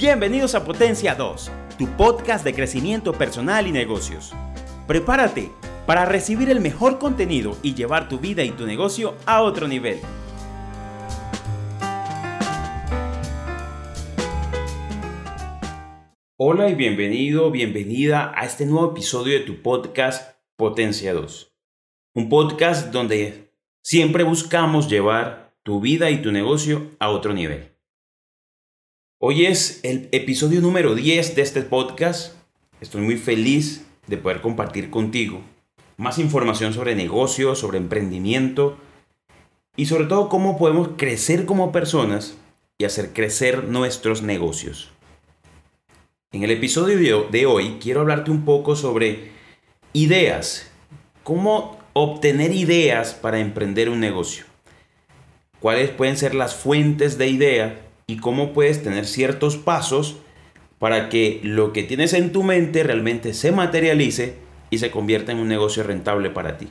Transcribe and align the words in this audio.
Bienvenidos 0.00 0.54
a 0.54 0.64
Potencia 0.64 1.14
2, 1.14 1.50
tu 1.76 1.86
podcast 1.98 2.42
de 2.42 2.54
crecimiento 2.54 3.12
personal 3.12 3.66
y 3.66 3.70
negocios. 3.70 4.32
Prepárate 4.86 5.50
para 5.84 6.06
recibir 6.06 6.48
el 6.48 6.60
mejor 6.60 6.98
contenido 6.98 7.58
y 7.62 7.74
llevar 7.74 8.08
tu 8.08 8.18
vida 8.18 8.42
y 8.42 8.50
tu 8.50 8.64
negocio 8.66 9.14
a 9.26 9.42
otro 9.42 9.68
nivel. 9.68 9.98
Hola 16.38 16.70
y 16.70 16.74
bienvenido, 16.74 17.50
bienvenida 17.50 18.32
a 18.34 18.46
este 18.46 18.64
nuevo 18.64 18.92
episodio 18.92 19.38
de 19.38 19.44
tu 19.44 19.60
podcast 19.60 20.34
Potencia 20.56 21.12
2. 21.12 21.54
Un 22.14 22.30
podcast 22.30 22.90
donde 22.90 23.52
siempre 23.84 24.24
buscamos 24.24 24.88
llevar 24.88 25.52
tu 25.62 25.78
vida 25.78 26.08
y 26.08 26.22
tu 26.22 26.32
negocio 26.32 26.92
a 27.00 27.10
otro 27.10 27.34
nivel. 27.34 27.69
Hoy 29.22 29.44
es 29.44 29.80
el 29.82 30.08
episodio 30.12 30.62
número 30.62 30.94
10 30.94 31.36
de 31.36 31.42
este 31.42 31.60
podcast. 31.60 32.32
Estoy 32.80 33.02
muy 33.02 33.18
feliz 33.18 33.84
de 34.06 34.16
poder 34.16 34.40
compartir 34.40 34.88
contigo 34.88 35.42
más 35.98 36.18
información 36.18 36.72
sobre 36.72 36.94
negocios, 36.94 37.58
sobre 37.58 37.76
emprendimiento 37.76 38.78
y 39.76 39.84
sobre 39.84 40.06
todo 40.06 40.30
cómo 40.30 40.56
podemos 40.56 40.92
crecer 40.96 41.44
como 41.44 41.70
personas 41.70 42.38
y 42.78 42.86
hacer 42.86 43.12
crecer 43.12 43.64
nuestros 43.64 44.22
negocios. 44.22 44.90
En 46.32 46.42
el 46.42 46.50
episodio 46.50 47.28
de 47.30 47.44
hoy 47.44 47.76
quiero 47.78 48.00
hablarte 48.00 48.30
un 48.30 48.46
poco 48.46 48.74
sobre 48.74 49.32
ideas, 49.92 50.70
cómo 51.24 51.78
obtener 51.92 52.52
ideas 52.52 53.12
para 53.12 53.38
emprender 53.38 53.90
un 53.90 54.00
negocio, 54.00 54.46
cuáles 55.60 55.90
pueden 55.90 56.16
ser 56.16 56.34
las 56.34 56.54
fuentes 56.54 57.18
de 57.18 57.28
ideas 57.28 57.72
y 58.10 58.16
cómo 58.16 58.52
puedes 58.52 58.82
tener 58.82 59.06
ciertos 59.06 59.56
pasos 59.56 60.16
para 60.80 61.08
que 61.08 61.40
lo 61.44 61.72
que 61.72 61.84
tienes 61.84 62.12
en 62.12 62.32
tu 62.32 62.42
mente 62.42 62.82
realmente 62.82 63.34
se 63.34 63.52
materialice 63.52 64.34
y 64.68 64.78
se 64.78 64.90
convierta 64.90 65.30
en 65.30 65.38
un 65.38 65.46
negocio 65.46 65.84
rentable 65.84 66.30
para 66.30 66.58
ti. 66.58 66.68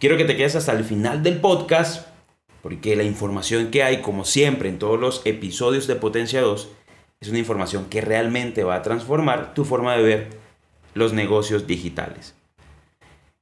Quiero 0.00 0.16
que 0.16 0.24
te 0.24 0.36
quedes 0.36 0.56
hasta 0.56 0.72
el 0.72 0.82
final 0.84 1.22
del 1.22 1.36
podcast 1.36 2.08
porque 2.62 2.96
la 2.96 3.04
información 3.04 3.70
que 3.70 3.84
hay, 3.84 4.00
como 4.02 4.24
siempre 4.24 4.68
en 4.68 4.78
todos 4.78 4.98
los 4.98 5.22
episodios 5.24 5.86
de 5.86 5.94
Potencia 5.94 6.42
2, 6.42 6.68
es 7.20 7.28
una 7.28 7.38
información 7.38 7.86
que 7.86 8.00
realmente 8.00 8.64
va 8.64 8.74
a 8.74 8.82
transformar 8.82 9.54
tu 9.54 9.64
forma 9.64 9.96
de 9.96 10.02
ver 10.02 10.30
los 10.94 11.12
negocios 11.12 11.68
digitales. 11.68 12.34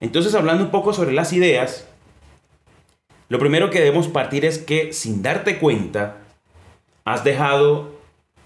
Entonces, 0.01 0.35
hablando 0.35 0.65
un 0.65 0.71
poco 0.71 0.93
sobre 0.93 1.13
las 1.13 1.33
ideas, 1.33 1.88
lo 3.29 3.39
primero 3.39 3.71
que 3.71 3.81
debemos 3.81 4.09
partir 4.09 4.45
es 4.45 4.59
que 4.59 4.93
sin 4.93 5.23
darte 5.23 5.59
cuenta, 5.59 6.19
has 7.05 7.25
dejado 7.25 7.99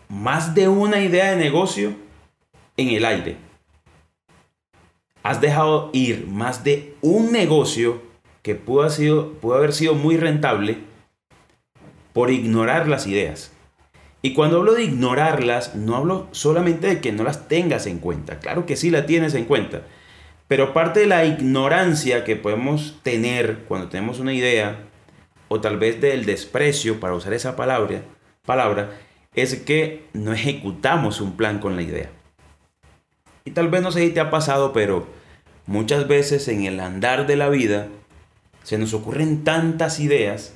más 0.08 0.54
de 0.54 0.68
una 0.68 1.00
idea 1.00 1.30
de 1.30 1.36
negocio 1.36 1.94
en 2.76 2.88
el 2.88 3.04
aire. 3.04 3.36
Has 5.22 5.40
dejado 5.40 5.90
ir 5.92 6.26
más 6.26 6.64
de 6.64 6.94
un 7.00 7.32
negocio 7.32 8.02
que 8.42 8.56
pudo, 8.56 8.90
sido, 8.90 9.34
pudo 9.34 9.54
haber 9.54 9.72
sido 9.72 9.94
muy 9.94 10.16
rentable 10.16 10.78
por 12.12 12.30
ignorar 12.30 12.88
las 12.88 13.06
ideas. 13.06 13.52
Y 14.20 14.34
cuando 14.34 14.58
hablo 14.58 14.74
de 14.74 14.84
ignorarlas, 14.84 15.74
no 15.74 15.96
hablo 15.96 16.28
solamente 16.32 16.86
de 16.86 17.00
que 17.00 17.12
no 17.12 17.24
las 17.24 17.48
tengas 17.48 17.86
en 17.86 17.98
cuenta. 17.98 18.38
Claro 18.38 18.66
que 18.66 18.76
sí 18.76 18.90
la 18.90 19.06
tienes 19.06 19.34
en 19.34 19.44
cuenta. 19.44 19.82
Pero 20.52 20.74
parte 20.74 21.00
de 21.00 21.06
la 21.06 21.24
ignorancia 21.24 22.24
que 22.24 22.36
podemos 22.36 23.00
tener 23.02 23.60
cuando 23.66 23.88
tenemos 23.88 24.20
una 24.20 24.34
idea, 24.34 24.84
o 25.48 25.62
tal 25.62 25.78
vez 25.78 25.98
del 26.02 26.26
desprecio, 26.26 27.00
para 27.00 27.14
usar 27.14 27.32
esa 27.32 27.56
palabra, 27.56 28.02
palabra, 28.44 28.90
es 29.34 29.54
que 29.54 30.10
no 30.12 30.34
ejecutamos 30.34 31.22
un 31.22 31.38
plan 31.38 31.58
con 31.58 31.74
la 31.74 31.80
idea. 31.80 32.10
Y 33.46 33.52
tal 33.52 33.68
vez 33.68 33.80
no 33.80 33.92
sé 33.92 34.00
si 34.00 34.10
te 34.10 34.20
ha 34.20 34.28
pasado, 34.28 34.74
pero 34.74 35.06
muchas 35.64 36.06
veces 36.06 36.46
en 36.48 36.64
el 36.64 36.80
andar 36.80 37.26
de 37.26 37.36
la 37.36 37.48
vida 37.48 37.88
se 38.62 38.76
nos 38.76 38.92
ocurren 38.92 39.44
tantas 39.44 40.00
ideas 40.00 40.52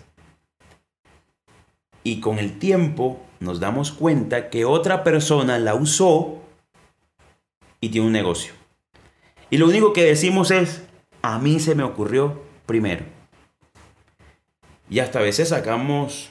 y 2.04 2.20
con 2.20 2.38
el 2.38 2.58
tiempo 2.58 3.24
nos 3.40 3.60
damos 3.60 3.92
cuenta 3.92 4.50
que 4.50 4.66
otra 4.66 5.02
persona 5.02 5.58
la 5.58 5.74
usó 5.74 6.42
y 7.80 7.88
tiene 7.88 8.08
un 8.08 8.12
negocio. 8.12 8.65
Y 9.50 9.58
lo 9.58 9.66
único 9.66 9.92
que 9.92 10.04
decimos 10.04 10.50
es, 10.50 10.82
a 11.22 11.38
mí 11.38 11.60
se 11.60 11.74
me 11.74 11.82
ocurrió 11.82 12.42
primero. 12.66 13.04
Y 14.88 15.00
hasta 15.00 15.18
a 15.18 15.22
veces 15.22 15.48
sacamos 15.48 16.30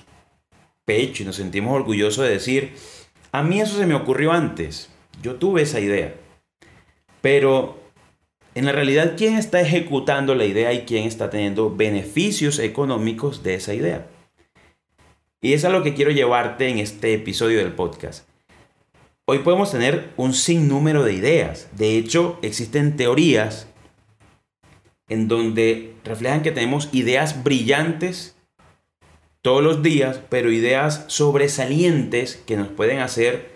pecho 0.85 1.23
y 1.23 1.25
nos 1.25 1.35
sentimos 1.35 1.73
orgullosos 1.73 2.25
de 2.25 2.31
decir, 2.31 2.73
a 3.31 3.43
mí 3.43 3.59
eso 3.59 3.77
se 3.77 3.85
me 3.85 3.95
ocurrió 3.95 4.31
antes, 4.31 4.89
yo 5.21 5.35
tuve 5.35 5.63
esa 5.63 5.79
idea. 5.79 6.13
Pero 7.21 7.79
en 8.53 8.65
la 8.65 8.71
realidad, 8.71 9.15
¿quién 9.17 9.35
está 9.35 9.59
ejecutando 9.59 10.35
la 10.35 10.45
idea 10.45 10.71
y 10.71 10.85
quién 10.85 11.05
está 11.05 11.29
teniendo 11.29 11.75
beneficios 11.75 12.59
económicos 12.59 13.43
de 13.43 13.55
esa 13.55 13.73
idea? 13.73 14.07
Y 15.41 15.53
es 15.53 15.65
a 15.65 15.69
lo 15.69 15.83
que 15.83 15.93
quiero 15.93 16.11
llevarte 16.11 16.69
en 16.69 16.79
este 16.79 17.13
episodio 17.13 17.59
del 17.59 17.73
podcast. 17.73 18.27
Hoy 19.27 19.39
podemos 19.39 19.71
tener 19.71 20.11
un 20.17 20.35
sinnúmero 20.35 21.03
de 21.03 21.13
ideas. 21.13 21.67
De 21.75 21.97
hecho, 21.97 22.37
existen 22.43 22.95
teorías 22.95 23.67
en 25.09 25.27
donde 25.27 25.95
reflejan 26.03 26.43
que 26.43 26.51
tenemos 26.51 26.89
ideas 26.91 27.43
brillantes 27.43 28.35
todos 29.41 29.63
los 29.63 29.81
días, 29.81 30.21
pero 30.29 30.51
ideas 30.51 31.05
sobresalientes 31.07 32.35
que 32.35 32.55
nos 32.55 32.67
pueden 32.67 32.99
hacer 32.99 33.49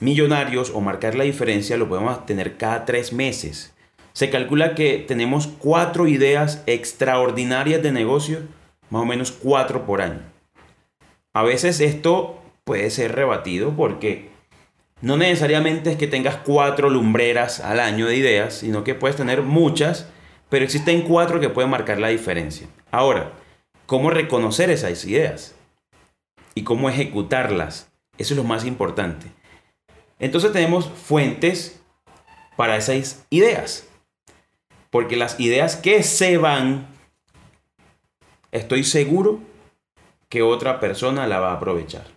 millonarios 0.00 0.70
o 0.70 0.80
marcar 0.80 1.16
la 1.16 1.24
diferencia 1.24 1.76
lo 1.76 1.90
podemos 1.90 2.24
tener 2.24 2.56
cada 2.56 2.86
tres 2.86 3.12
meses. 3.12 3.74
Se 4.14 4.30
calcula 4.30 4.74
que 4.74 5.04
tenemos 5.06 5.48
cuatro 5.48 6.06
ideas 6.06 6.62
extraordinarias 6.64 7.82
de 7.82 7.92
negocio, 7.92 8.40
más 8.88 9.02
o 9.02 9.06
menos 9.06 9.32
cuatro 9.32 9.84
por 9.84 10.00
año. 10.00 10.22
A 11.34 11.42
veces 11.42 11.80
esto 11.80 12.40
puede 12.64 12.88
ser 12.88 13.14
rebatido 13.14 13.76
porque 13.76 14.34
no 15.00 15.16
necesariamente 15.16 15.90
es 15.90 15.96
que 15.96 16.06
tengas 16.06 16.36
cuatro 16.36 16.88
lumbreras 16.88 17.60
al 17.60 17.80
año 17.80 18.06
de 18.06 18.16
ideas, 18.16 18.54
sino 18.54 18.82
que 18.82 18.94
puedes 18.94 19.16
tener 19.16 19.42
muchas, 19.42 20.08
pero 20.48 20.64
existen 20.64 21.02
cuatro 21.02 21.38
que 21.38 21.50
pueden 21.50 21.70
marcar 21.70 21.98
la 21.98 22.08
diferencia. 22.08 22.66
Ahora, 22.90 23.32
¿cómo 23.84 24.10
reconocer 24.10 24.70
esas 24.70 25.04
ideas? 25.04 25.54
Y 26.54 26.64
cómo 26.64 26.88
ejecutarlas. 26.88 27.90
Eso 28.16 28.32
es 28.32 28.38
lo 28.38 28.44
más 28.44 28.64
importante. 28.64 29.26
Entonces 30.18 30.52
tenemos 30.52 30.88
fuentes 30.88 31.78
para 32.56 32.78
esas 32.78 33.26
ideas. 33.28 33.86
Porque 34.88 35.16
las 35.16 35.38
ideas 35.38 35.76
que 35.76 36.02
se 36.02 36.38
van, 36.38 36.86
estoy 38.50 38.82
seguro 38.82 39.40
que 40.30 40.40
otra 40.40 40.80
persona 40.80 41.26
la 41.26 41.40
va 41.40 41.50
a 41.50 41.56
aprovechar. 41.56 42.15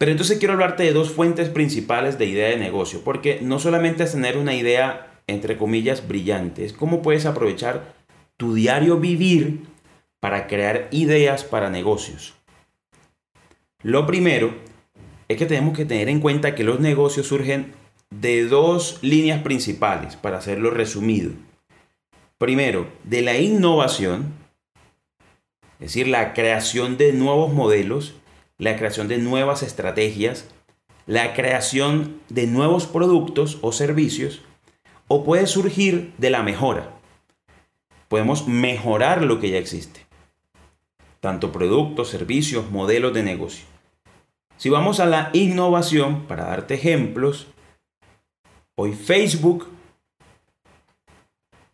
Pero 0.00 0.12
entonces 0.12 0.38
quiero 0.38 0.54
hablarte 0.54 0.82
de 0.82 0.94
dos 0.94 1.10
fuentes 1.10 1.50
principales 1.50 2.16
de 2.16 2.24
idea 2.24 2.48
de 2.48 2.56
negocio, 2.56 3.02
porque 3.04 3.40
no 3.42 3.58
solamente 3.58 4.04
es 4.04 4.12
tener 4.12 4.38
una 4.38 4.54
idea, 4.54 5.20
entre 5.26 5.58
comillas, 5.58 6.08
brillante, 6.08 6.64
es 6.64 6.72
cómo 6.72 7.02
puedes 7.02 7.26
aprovechar 7.26 7.92
tu 8.38 8.54
diario 8.54 8.96
vivir 8.96 9.66
para 10.18 10.46
crear 10.46 10.88
ideas 10.90 11.44
para 11.44 11.68
negocios. 11.68 12.32
Lo 13.82 14.06
primero 14.06 14.54
es 15.28 15.36
que 15.36 15.44
tenemos 15.44 15.76
que 15.76 15.84
tener 15.84 16.08
en 16.08 16.20
cuenta 16.20 16.54
que 16.54 16.64
los 16.64 16.80
negocios 16.80 17.26
surgen 17.26 17.74
de 18.08 18.46
dos 18.46 19.00
líneas 19.02 19.42
principales, 19.42 20.16
para 20.16 20.38
hacerlo 20.38 20.70
resumido. 20.70 21.32
Primero, 22.38 22.88
de 23.04 23.20
la 23.20 23.36
innovación, 23.36 24.32
es 25.74 25.88
decir, 25.88 26.08
la 26.08 26.32
creación 26.32 26.96
de 26.96 27.12
nuevos 27.12 27.52
modelos 27.52 28.14
la 28.60 28.76
creación 28.76 29.08
de 29.08 29.18
nuevas 29.18 29.62
estrategias, 29.62 30.46
la 31.06 31.32
creación 31.32 32.20
de 32.28 32.46
nuevos 32.46 32.86
productos 32.86 33.58
o 33.62 33.72
servicios, 33.72 34.42
o 35.08 35.24
puede 35.24 35.46
surgir 35.46 36.12
de 36.18 36.30
la 36.30 36.42
mejora. 36.42 36.92
Podemos 38.08 38.46
mejorar 38.46 39.22
lo 39.22 39.40
que 39.40 39.50
ya 39.50 39.56
existe, 39.56 40.06
tanto 41.20 41.52
productos, 41.52 42.10
servicios, 42.10 42.70
modelos 42.70 43.14
de 43.14 43.22
negocio. 43.22 43.64
Si 44.58 44.68
vamos 44.68 45.00
a 45.00 45.06
la 45.06 45.30
innovación, 45.32 46.26
para 46.26 46.44
darte 46.44 46.74
ejemplos, 46.74 47.46
hoy 48.76 48.92
Facebook 48.92 49.68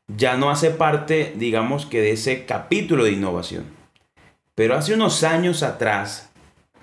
ya 0.07 0.37
no 0.37 0.51
hace 0.51 0.71
parte, 0.71 1.35
digamos 1.37 1.85
que 1.85 2.01
de 2.01 2.13
ese 2.13 2.47
capítulo 2.47 3.03
de 3.03 3.11
innovación. 3.11 3.65
Pero 4.55 4.77
hace 4.77 4.95
unos 4.95 5.25
años 5.25 5.65
atrás, 5.65 6.31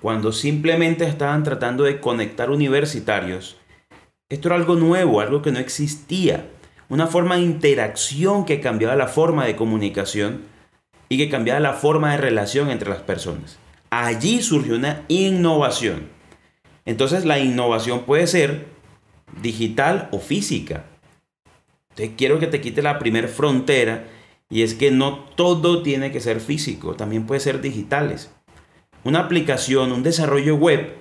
cuando 0.03 0.33
simplemente 0.33 1.05
estaban 1.05 1.43
tratando 1.43 1.85
de 1.85 2.01
conectar 2.01 2.51
universitarios, 2.51 3.55
esto 4.27 4.49
era 4.49 4.57
algo 4.57 4.75
nuevo, 4.75 5.21
algo 5.21 5.41
que 5.41 5.53
no 5.53 5.59
existía, 5.59 6.49
una 6.89 7.07
forma 7.07 7.35
de 7.35 7.43
interacción 7.43 8.43
que 8.43 8.59
cambiaba 8.59 8.97
la 8.97 9.07
forma 9.07 9.45
de 9.45 9.55
comunicación 9.55 10.41
y 11.07 11.17
que 11.17 11.29
cambiaba 11.29 11.61
la 11.61 11.71
forma 11.71 12.11
de 12.11 12.17
relación 12.17 12.69
entre 12.69 12.89
las 12.89 12.99
personas. 12.99 13.57
allí 13.91 14.41
surgió 14.41 14.75
una 14.75 15.03
innovación. 15.07 16.09
Entonces 16.83 17.23
la 17.23 17.39
innovación 17.39 18.01
puede 18.01 18.27
ser 18.27 18.65
digital 19.41 20.09
o 20.11 20.19
física. 20.19 20.83
Entonces 21.91 22.15
quiero 22.17 22.39
que 22.39 22.47
te 22.47 22.59
quite 22.59 22.81
la 22.81 22.99
primera 22.99 23.29
frontera 23.29 24.07
y 24.49 24.63
es 24.63 24.73
que 24.73 24.91
no 24.91 25.19
todo 25.19 25.81
tiene 25.81 26.11
que 26.11 26.19
ser 26.19 26.41
físico, 26.41 26.95
también 26.95 27.25
puede 27.25 27.39
ser 27.39 27.61
digitales. 27.61 28.33
Una 29.03 29.19
aplicación, 29.19 29.91
un 29.91 30.03
desarrollo 30.03 30.55
web 30.55 30.93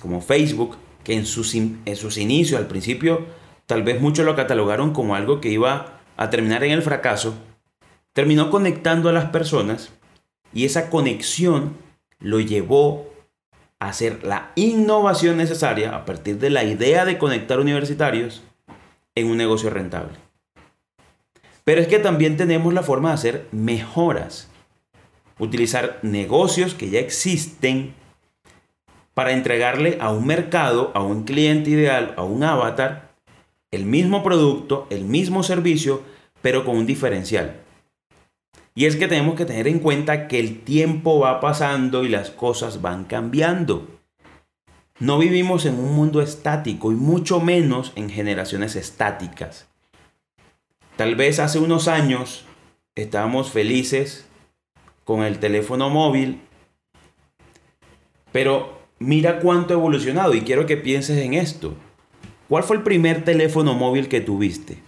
como 0.00 0.20
Facebook, 0.20 0.76
que 1.04 1.14
en 1.14 1.26
sus, 1.26 1.54
en 1.54 1.96
sus 1.96 2.18
inicios, 2.18 2.60
al 2.60 2.66
principio, 2.66 3.26
tal 3.66 3.82
vez 3.82 4.00
muchos 4.00 4.24
lo 4.24 4.36
catalogaron 4.36 4.92
como 4.92 5.14
algo 5.14 5.40
que 5.40 5.50
iba 5.50 6.00
a 6.16 6.30
terminar 6.30 6.64
en 6.64 6.72
el 6.72 6.82
fracaso, 6.82 7.34
terminó 8.12 8.50
conectando 8.50 9.08
a 9.08 9.12
las 9.12 9.26
personas 9.26 9.90
y 10.52 10.64
esa 10.64 10.88
conexión 10.90 11.76
lo 12.18 12.40
llevó 12.40 13.12
a 13.78 13.88
hacer 13.88 14.24
la 14.24 14.52
innovación 14.54 15.36
necesaria 15.36 15.94
a 15.94 16.04
partir 16.06 16.38
de 16.38 16.50
la 16.50 16.64
idea 16.64 17.04
de 17.04 17.18
conectar 17.18 17.60
universitarios 17.60 18.42
en 19.14 19.28
un 19.28 19.36
negocio 19.36 19.70
rentable. 19.70 20.16
Pero 21.64 21.80
es 21.80 21.88
que 21.88 21.98
también 21.98 22.36
tenemos 22.36 22.72
la 22.72 22.82
forma 22.82 23.08
de 23.10 23.14
hacer 23.14 23.48
mejoras. 23.52 24.48
Utilizar 25.38 25.98
negocios 26.02 26.74
que 26.74 26.90
ya 26.90 26.98
existen 26.98 27.94
para 29.14 29.32
entregarle 29.32 29.98
a 30.00 30.10
un 30.10 30.26
mercado, 30.26 30.92
a 30.94 31.02
un 31.02 31.24
cliente 31.24 31.70
ideal, 31.70 32.14
a 32.16 32.22
un 32.24 32.42
avatar, 32.42 33.14
el 33.70 33.84
mismo 33.84 34.22
producto, 34.22 34.86
el 34.90 35.04
mismo 35.04 35.42
servicio, 35.42 36.02
pero 36.42 36.64
con 36.64 36.76
un 36.76 36.86
diferencial. 36.86 37.60
Y 38.74 38.84
es 38.84 38.96
que 38.96 39.08
tenemos 39.08 39.34
que 39.36 39.46
tener 39.46 39.68
en 39.68 39.78
cuenta 39.78 40.28
que 40.28 40.38
el 40.38 40.60
tiempo 40.60 41.18
va 41.18 41.40
pasando 41.40 42.04
y 42.04 42.10
las 42.10 42.30
cosas 42.30 42.82
van 42.82 43.04
cambiando. 43.04 43.88
No 44.98 45.18
vivimos 45.18 45.64
en 45.64 45.78
un 45.78 45.94
mundo 45.94 46.20
estático 46.20 46.92
y 46.92 46.94
mucho 46.94 47.40
menos 47.40 47.92
en 47.96 48.10
generaciones 48.10 48.76
estáticas. 48.76 49.66
Tal 50.96 51.14
vez 51.14 51.38
hace 51.38 51.58
unos 51.58 51.88
años 51.88 52.44
estábamos 52.94 53.50
felices 53.50 54.25
con 55.06 55.22
el 55.22 55.38
teléfono 55.38 55.88
móvil, 55.88 56.40
pero 58.32 58.80
mira 58.98 59.38
cuánto 59.38 59.72
ha 59.72 59.76
evolucionado 59.76 60.34
y 60.34 60.40
quiero 60.40 60.66
que 60.66 60.76
pienses 60.76 61.18
en 61.18 61.34
esto. 61.34 61.74
¿Cuál 62.48 62.64
fue 62.64 62.76
el 62.76 62.82
primer 62.82 63.24
teléfono 63.24 63.74
móvil 63.74 64.08
que 64.08 64.20
tuviste? 64.20 64.78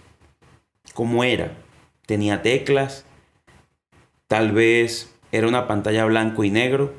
¿Cómo 0.93 1.23
era? 1.23 1.53
¿Tenía 2.05 2.41
teclas? 2.41 3.05
Tal 4.27 4.51
vez 4.51 5.15
era 5.31 5.47
una 5.47 5.67
pantalla 5.67 6.03
blanco 6.03 6.43
y 6.43 6.51
negro. 6.51 6.93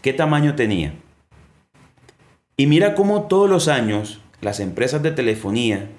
¿Qué 0.00 0.14
tamaño 0.14 0.56
tenía? 0.56 0.94
Y 2.56 2.66
mira 2.66 2.94
cómo 2.94 3.24
todos 3.28 3.50
los 3.50 3.68
años 3.68 4.22
las 4.40 4.58
empresas 4.58 5.02
de 5.02 5.10
telefonía, 5.10 5.90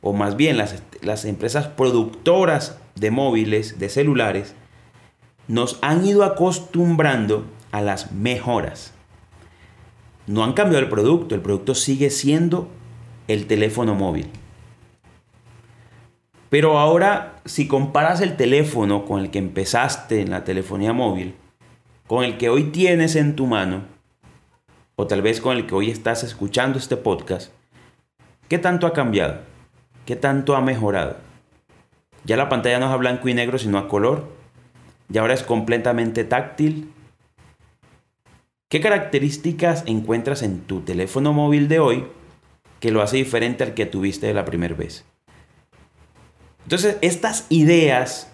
o 0.00 0.12
más 0.12 0.36
bien 0.36 0.56
las, 0.56 0.82
las 1.00 1.24
empresas 1.24 1.68
productoras 1.68 2.80
de 2.96 3.12
móviles, 3.12 3.78
de 3.78 3.88
celulares, 3.88 4.56
nos 5.48 5.78
han 5.82 6.04
ido 6.06 6.24
acostumbrando 6.24 7.44
a 7.72 7.80
las 7.80 8.12
mejoras. 8.12 8.92
No 10.26 10.42
han 10.42 10.54
cambiado 10.54 10.82
el 10.82 10.90
producto, 10.90 11.34
el 11.34 11.40
producto 11.40 11.74
sigue 11.74 12.10
siendo 12.10 12.68
el 13.28 13.46
teléfono 13.46 13.94
móvil. 13.94 14.28
Pero 16.48 16.78
ahora, 16.78 17.36
si 17.44 17.68
comparas 17.68 18.20
el 18.20 18.36
teléfono 18.36 19.04
con 19.04 19.20
el 19.20 19.30
que 19.30 19.38
empezaste 19.38 20.20
en 20.20 20.30
la 20.30 20.44
telefonía 20.44 20.92
móvil, 20.92 21.34
con 22.06 22.24
el 22.24 22.38
que 22.38 22.48
hoy 22.48 22.64
tienes 22.64 23.16
en 23.16 23.36
tu 23.36 23.46
mano, 23.46 23.82
o 24.94 25.06
tal 25.06 25.22
vez 25.22 25.40
con 25.40 25.56
el 25.56 25.66
que 25.66 25.74
hoy 25.74 25.90
estás 25.90 26.22
escuchando 26.22 26.78
este 26.78 26.96
podcast, 26.96 27.52
¿qué 28.48 28.58
tanto 28.58 28.86
ha 28.86 28.92
cambiado? 28.92 29.40
¿Qué 30.06 30.16
tanto 30.16 30.56
ha 30.56 30.60
mejorado? 30.60 31.16
Ya 32.24 32.36
la 32.36 32.48
pantalla 32.48 32.78
no 32.78 32.86
es 32.86 32.92
a 32.92 32.96
blanco 32.96 33.28
y 33.28 33.34
negro, 33.34 33.58
sino 33.58 33.78
a 33.78 33.88
color. 33.88 34.35
Y 35.12 35.18
ahora 35.18 35.34
es 35.34 35.42
completamente 35.42 36.24
táctil. 36.24 36.92
¿Qué 38.68 38.80
características 38.80 39.84
encuentras 39.86 40.42
en 40.42 40.60
tu 40.60 40.80
teléfono 40.80 41.32
móvil 41.32 41.68
de 41.68 41.78
hoy 41.78 42.04
que 42.80 42.90
lo 42.90 43.02
hace 43.02 43.16
diferente 43.16 43.64
al 43.64 43.74
que 43.74 43.86
tuviste 43.86 44.32
la 44.34 44.44
primera 44.44 44.74
vez? 44.74 45.04
Entonces, 46.64 46.98
estas 47.00 47.46
ideas 47.48 48.28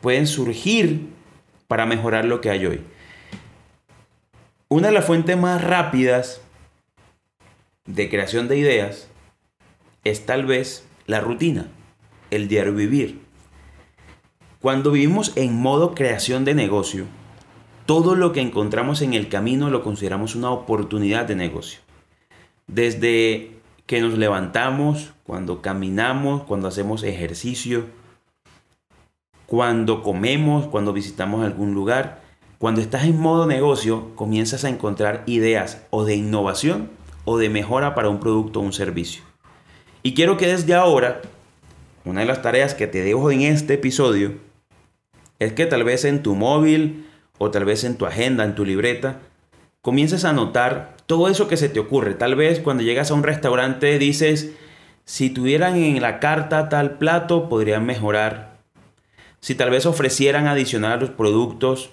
pueden 0.00 0.26
surgir 0.26 1.08
para 1.68 1.86
mejorar 1.86 2.24
lo 2.24 2.40
que 2.40 2.50
hay 2.50 2.66
hoy. 2.66 2.80
Una 4.68 4.88
de 4.88 4.94
las 4.94 5.04
fuentes 5.04 5.36
más 5.36 5.62
rápidas 5.62 6.40
de 7.86 8.10
creación 8.10 8.48
de 8.48 8.58
ideas 8.58 9.08
es 10.04 10.26
tal 10.26 10.46
vez 10.46 10.84
la 11.06 11.20
rutina, 11.20 11.68
el 12.30 12.48
diario 12.48 12.74
vivir. 12.74 13.27
Cuando 14.60 14.90
vivimos 14.90 15.32
en 15.36 15.54
modo 15.54 15.94
creación 15.94 16.44
de 16.44 16.52
negocio, 16.52 17.04
todo 17.86 18.16
lo 18.16 18.32
que 18.32 18.40
encontramos 18.40 19.02
en 19.02 19.14
el 19.14 19.28
camino 19.28 19.70
lo 19.70 19.84
consideramos 19.84 20.34
una 20.34 20.50
oportunidad 20.50 21.26
de 21.26 21.36
negocio. 21.36 21.78
Desde 22.66 23.52
que 23.86 24.00
nos 24.00 24.18
levantamos, 24.18 25.12
cuando 25.22 25.62
caminamos, 25.62 26.42
cuando 26.42 26.66
hacemos 26.66 27.04
ejercicio, 27.04 27.84
cuando 29.46 30.02
comemos, 30.02 30.66
cuando 30.66 30.92
visitamos 30.92 31.44
algún 31.44 31.72
lugar. 31.72 32.20
Cuando 32.58 32.80
estás 32.80 33.04
en 33.04 33.18
modo 33.18 33.46
negocio, 33.46 34.14
comienzas 34.16 34.64
a 34.64 34.68
encontrar 34.68 35.22
ideas 35.26 35.86
o 35.90 36.04
de 36.04 36.16
innovación 36.16 36.90
o 37.24 37.38
de 37.38 37.48
mejora 37.48 37.94
para 37.94 38.08
un 38.08 38.18
producto 38.18 38.58
o 38.58 38.62
un 38.64 38.72
servicio. 38.72 39.22
Y 40.02 40.14
quiero 40.14 40.36
que 40.36 40.48
desde 40.48 40.74
ahora, 40.74 41.22
una 42.04 42.22
de 42.22 42.26
las 42.26 42.42
tareas 42.42 42.74
que 42.74 42.88
te 42.88 43.04
dejo 43.04 43.30
en 43.30 43.42
este 43.42 43.74
episodio, 43.74 44.47
es 45.38 45.52
que 45.52 45.66
tal 45.66 45.84
vez 45.84 46.04
en 46.04 46.22
tu 46.22 46.34
móvil 46.34 47.06
o 47.38 47.50
tal 47.50 47.64
vez 47.64 47.84
en 47.84 47.96
tu 47.96 48.06
agenda, 48.06 48.44
en 48.44 48.54
tu 48.54 48.64
libreta, 48.64 49.20
comiences 49.80 50.24
a 50.24 50.32
notar 50.32 50.96
todo 51.06 51.28
eso 51.28 51.48
que 51.48 51.56
se 51.56 51.68
te 51.68 51.80
ocurre. 51.80 52.14
Tal 52.14 52.34
vez 52.34 52.60
cuando 52.60 52.82
llegas 52.82 53.10
a 53.10 53.14
un 53.14 53.22
restaurante 53.22 53.98
dices, 53.98 54.52
si 55.04 55.30
tuvieran 55.30 55.76
en 55.76 56.02
la 56.02 56.20
carta 56.20 56.68
tal 56.68 56.98
plato, 56.98 57.48
podrían 57.48 57.86
mejorar. 57.86 58.58
Si 59.40 59.54
tal 59.54 59.70
vez 59.70 59.86
ofrecieran 59.86 60.46
adicional 60.48 60.92
a 60.92 60.96
los 60.96 61.10
productos, 61.10 61.90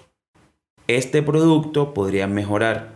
este 0.88 1.22
producto 1.22 1.94
podría 1.94 2.26
mejorar. 2.26 2.90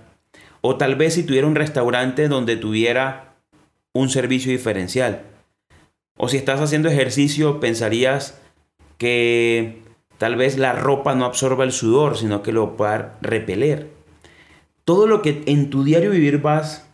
O 0.60 0.76
tal 0.76 0.96
vez 0.96 1.14
si 1.14 1.22
tuviera 1.22 1.46
un 1.46 1.54
restaurante 1.54 2.28
donde 2.28 2.56
tuviera 2.56 3.34
un 3.92 4.10
servicio 4.10 4.52
diferencial. 4.52 5.22
O 6.16 6.28
si 6.28 6.36
estás 6.36 6.60
haciendo 6.60 6.88
ejercicio, 6.88 7.60
pensarías 7.60 8.38
que 8.98 9.82
tal 10.20 10.36
vez 10.36 10.58
la 10.58 10.74
ropa 10.74 11.16
no 11.16 11.24
absorba 11.24 11.64
el 11.64 11.72
sudor, 11.72 12.16
sino 12.16 12.42
que 12.42 12.52
lo 12.52 12.76
pueda 12.76 13.18
repeler 13.22 14.00
todo 14.90 15.06
lo 15.06 15.22
que 15.22 15.44
en 15.46 15.70
tu 15.70 15.84
diario 15.84 16.10
vivir 16.10 16.40
vas 16.40 16.84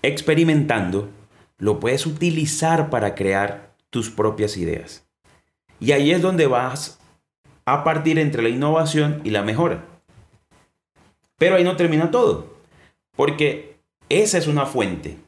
experimentando, 0.00 1.10
lo 1.58 1.80
puedes 1.80 2.06
utilizar 2.06 2.88
para 2.88 3.14
crear 3.14 3.74
tus 3.90 4.08
propias 4.08 4.56
ideas. 4.56 5.06
Y 5.80 5.92
ahí 5.92 6.12
es 6.12 6.22
donde 6.22 6.46
vas 6.46 6.98
a 7.66 7.84
partir 7.84 8.18
entre 8.18 8.42
la 8.42 8.48
innovación 8.48 9.20
y 9.22 9.28
la 9.32 9.42
mejora. 9.42 9.84
Pero 11.36 11.56
ahí 11.56 11.64
no 11.64 11.76
termina 11.76 12.10
todo, 12.10 12.56
porque 13.14 13.76
esa 14.08 14.38
es 14.38 14.46
una 14.46 14.64
fuente. 14.64 15.18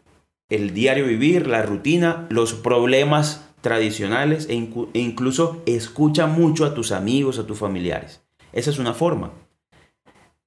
El 0.49 0.73
diario 0.73 1.05
vivir, 1.05 1.47
la 1.47 1.61
rutina, 1.61 2.27
los 2.31 2.55
problemas 2.55 3.50
tradicionales 3.61 4.49
e, 4.49 4.55
e 4.55 4.99
incluso 5.01 5.63
escucha 5.67 6.27
mucho 6.27 6.65
a 6.65 6.75
tus 6.75 6.93
amigos, 6.93 7.39
a 7.39 7.47
tus 7.47 7.59
familiares. 7.59 8.23
Esa 8.53 8.71
es 8.71 8.79
una 8.79 8.95
forma. 8.95 9.33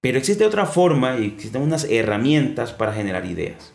Pero 0.01 0.17
existe 0.17 0.46
otra 0.46 0.65
forma 0.65 1.17
y 1.17 1.27
existen 1.27 1.62
unas 1.62 1.86
herramientas 1.86 2.74
para 2.74 2.93
generar 2.93 3.25
ideas. 3.25 3.74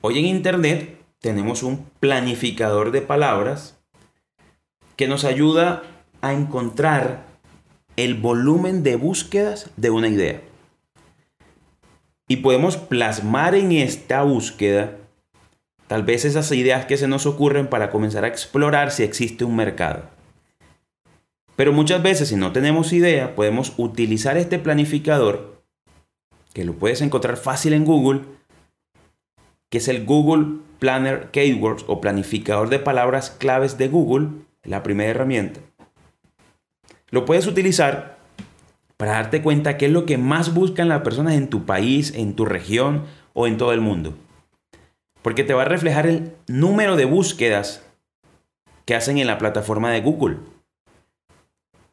Hoy 0.00 0.18
en 0.18 0.26
Internet 0.26 0.98
tenemos 1.20 1.62
un 1.62 1.86
planificador 2.00 2.90
de 2.90 3.02
palabras 3.02 3.78
que 4.96 5.08
nos 5.08 5.24
ayuda 5.24 5.82
a 6.20 6.32
encontrar 6.32 7.26
el 7.96 8.14
volumen 8.14 8.82
de 8.82 8.96
búsquedas 8.96 9.70
de 9.76 9.90
una 9.90 10.08
idea. 10.08 10.40
Y 12.28 12.36
podemos 12.36 12.76
plasmar 12.76 13.54
en 13.54 13.72
esta 13.72 14.22
búsqueda 14.22 14.96
tal 15.86 16.02
vez 16.02 16.24
esas 16.24 16.50
ideas 16.52 16.86
que 16.86 16.96
se 16.96 17.08
nos 17.08 17.26
ocurren 17.26 17.68
para 17.68 17.90
comenzar 17.90 18.24
a 18.24 18.28
explorar 18.28 18.90
si 18.90 19.02
existe 19.02 19.44
un 19.44 19.56
mercado. 19.56 20.02
Pero 21.56 21.72
muchas 21.72 22.02
veces 22.02 22.28
si 22.28 22.36
no 22.36 22.52
tenemos 22.52 22.92
idea, 22.92 23.34
podemos 23.34 23.74
utilizar 23.76 24.36
este 24.36 24.58
planificador, 24.58 25.62
que 26.52 26.64
lo 26.64 26.74
puedes 26.74 27.00
encontrar 27.00 27.36
fácil 27.36 27.72
en 27.72 27.84
Google, 27.84 28.22
que 29.70 29.78
es 29.78 29.88
el 29.88 30.04
Google 30.04 30.58
Planner 30.78 31.30
Keywords 31.30 31.84
o 31.86 32.00
planificador 32.00 32.68
de 32.68 32.78
palabras 32.78 33.30
claves 33.30 33.78
de 33.78 33.88
Google, 33.88 34.28
la 34.62 34.82
primera 34.82 35.10
herramienta. 35.10 35.60
Lo 37.10 37.24
puedes 37.24 37.46
utilizar 37.46 38.18
para 38.96 39.12
darte 39.12 39.42
cuenta 39.42 39.76
qué 39.76 39.86
es 39.86 39.92
lo 39.92 40.06
que 40.06 40.18
más 40.18 40.54
buscan 40.54 40.88
las 40.88 41.02
personas 41.02 41.34
en 41.34 41.48
tu 41.48 41.64
país, 41.64 42.12
en 42.14 42.34
tu 42.34 42.44
región 42.44 43.04
o 43.32 43.46
en 43.46 43.56
todo 43.56 43.72
el 43.72 43.80
mundo. 43.80 44.14
Porque 45.24 45.42
te 45.42 45.54
va 45.54 45.62
a 45.62 45.64
reflejar 45.64 46.06
el 46.06 46.32
número 46.48 46.96
de 46.96 47.06
búsquedas 47.06 47.82
que 48.84 48.94
hacen 48.94 49.16
en 49.16 49.26
la 49.26 49.38
plataforma 49.38 49.90
de 49.90 50.02
Google. 50.02 50.36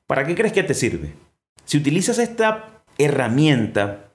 ¿Para 0.06 0.28
qué 0.28 0.36
crees 0.36 0.52
que 0.52 0.64
te 0.64 0.74
sirve? 0.74 1.14
Si 1.64 1.78
utilizas 1.78 2.20
esta 2.20 2.84
herramienta 2.98 4.12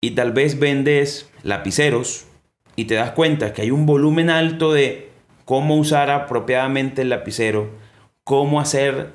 y 0.00 0.10
tal 0.16 0.32
vez 0.32 0.58
vendes 0.58 1.30
lapiceros 1.44 2.24
y 2.74 2.86
te 2.86 2.96
das 2.96 3.12
cuenta 3.12 3.52
que 3.52 3.62
hay 3.62 3.70
un 3.70 3.86
volumen 3.86 4.28
alto 4.28 4.72
de 4.72 5.12
cómo 5.44 5.76
usar 5.76 6.10
apropiadamente 6.10 7.02
el 7.02 7.10
lapicero, 7.10 7.70
cómo 8.24 8.60
hacer 8.60 9.12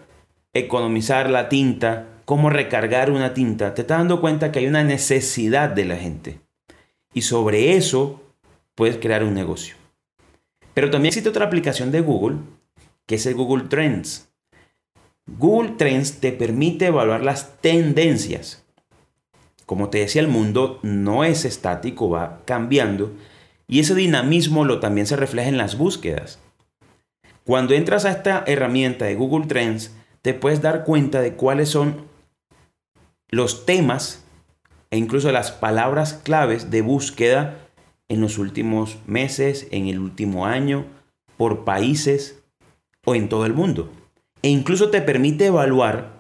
economizar 0.54 1.30
la 1.30 1.50
tinta, 1.50 2.08
cómo 2.24 2.50
recargar 2.50 3.12
una 3.12 3.34
tinta, 3.34 3.74
te 3.74 3.82
estás 3.82 3.98
dando 3.98 4.22
cuenta 4.22 4.54
que 4.54 4.60
hay 4.60 4.68
una 4.68 4.86
necesidad 4.86 5.70
de 5.70 5.84
la 5.84 5.98
gente. 5.98 6.40
Y 7.14 7.24
sobre 7.24 7.76
eso 7.76 8.31
puedes 8.82 8.98
crear 8.98 9.24
un 9.24 9.36
negocio. 9.36 9.76
Pero 10.74 10.90
también 10.90 11.10
existe 11.10 11.30
otra 11.30 11.46
aplicación 11.46 11.92
de 11.92 12.02
Google, 12.02 12.38
que 13.06 13.14
es 13.14 13.28
el 13.28 13.36
Google 13.36 13.66
Trends. 13.66 14.28
Google 15.28 15.74
Trends 15.78 16.20
te 16.20 16.32
permite 16.32 16.88
evaluar 16.88 17.24
las 17.24 17.62
tendencias. 17.62 18.66
Como 19.68 19.90
te 19.90 20.00
decía, 20.00 20.24
el 20.24 20.30
mundo 20.30 20.80
no 20.82 21.24
es 21.24 21.46
estático, 21.46 22.10
va 22.10 22.42
cambiando. 22.46 23.12
Y 23.68 23.82
ese 23.82 23.94
dinamismo 23.94 24.66
lo 24.66 24.80
también 24.80 25.06
se 25.06 25.16
refleja 25.16 25.50
en 25.50 25.60
las 25.60 25.78
búsquedas. 25.78 26.40
Cuando 27.44 27.76
entras 27.76 28.06
a 28.06 28.10
esta 28.14 28.44
herramienta 28.48 29.06
de 29.06 29.14
Google 29.14 29.46
Trends, 29.46 29.92
te 30.24 30.34
puedes 30.34 30.64
dar 30.64 30.86
cuenta 30.86 31.22
de 31.22 31.36
cuáles 31.36 31.70
son 31.70 32.08
los 33.30 33.68
temas 33.68 34.24
e 34.90 34.98
incluso 34.98 35.32
las 35.32 35.52
palabras 35.52 36.16
claves 36.16 36.72
de 36.72 36.82
búsqueda 36.82 37.61
en 38.12 38.20
los 38.20 38.38
últimos 38.38 38.98
meses, 39.08 39.70
en 39.72 39.88
el 39.88 39.98
último 39.98 40.46
año, 40.46 40.84
por 41.38 41.64
países 41.64 42.44
o 43.06 43.16
en 43.16 43.30
todo 43.30 43.46
el 43.46 43.54
mundo. 43.54 43.90
E 44.42 44.50
incluso 44.50 44.90
te 44.90 45.02
permite 45.02 45.46
evaluar 45.46 46.12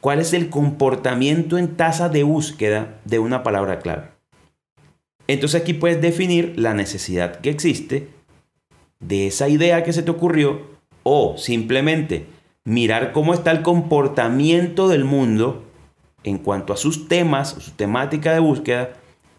cuál 0.00 0.20
es 0.20 0.32
el 0.32 0.48
comportamiento 0.48 1.58
en 1.58 1.76
tasa 1.76 2.08
de 2.08 2.22
búsqueda 2.22 3.00
de 3.04 3.18
una 3.18 3.42
palabra 3.42 3.80
clave. 3.80 4.10
Entonces 5.26 5.60
aquí 5.60 5.74
puedes 5.74 6.00
definir 6.00 6.54
la 6.56 6.72
necesidad 6.72 7.40
que 7.40 7.50
existe 7.50 8.08
de 9.00 9.26
esa 9.26 9.48
idea 9.48 9.82
que 9.82 9.92
se 9.92 10.04
te 10.04 10.12
ocurrió 10.12 10.60
o 11.02 11.36
simplemente 11.36 12.26
mirar 12.64 13.10
cómo 13.10 13.34
está 13.34 13.50
el 13.50 13.62
comportamiento 13.62 14.86
del 14.86 15.04
mundo 15.04 15.64
en 16.22 16.38
cuanto 16.38 16.72
a 16.72 16.76
sus 16.76 17.08
temas, 17.08 17.56
su 17.58 17.72
temática 17.72 18.32
de 18.32 18.38
búsqueda 18.38 18.90